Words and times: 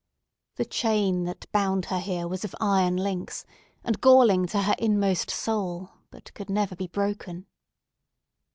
The 0.55 0.65
chain 0.65 1.25
that 1.25 1.45
bound 1.51 1.85
her 1.85 1.99
here 1.99 2.27
was 2.27 2.43
of 2.43 2.55
iron 2.59 2.97
links, 2.97 3.45
and 3.83 4.01
galling 4.01 4.47
to 4.47 4.63
her 4.63 4.75
inmost 4.79 5.29
soul, 5.29 5.91
but 6.09 6.33
could 6.33 6.49
never 6.49 6.75
be 6.75 6.87
broken. 6.87 7.45